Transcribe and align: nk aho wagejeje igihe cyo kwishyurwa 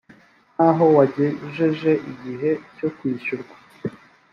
nk 0.53 0.59
aho 0.67 0.85
wagejeje 0.95 1.91
igihe 2.11 2.49
cyo 2.77 2.87
kwishyurwa 2.95 3.55